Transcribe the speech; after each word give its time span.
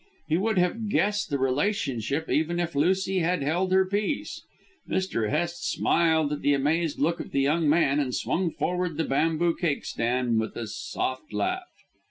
He 0.27 0.35
would 0.35 0.57
have 0.57 0.89
guessed 0.89 1.29
the 1.29 1.37
relationship 1.37 2.27
even 2.27 2.59
if 2.59 2.73
Lucy 2.73 3.19
had 3.19 3.43
held 3.43 3.71
her 3.71 3.85
peace. 3.85 4.41
Mr. 4.89 5.29
Hest 5.29 5.63
smiled 5.69 6.33
at 6.33 6.41
the 6.41 6.55
amazed 6.55 6.97
look 6.97 7.19
of 7.19 7.29
the 7.29 7.41
young 7.41 7.69
man, 7.69 7.99
and 7.99 8.15
swung 8.15 8.49
forward 8.49 8.97
the 8.97 9.03
bamboo 9.03 9.53
cakestand 9.55 10.39
with 10.39 10.55
a 10.57 10.65
soft 10.65 11.31
laugh. 11.31 11.69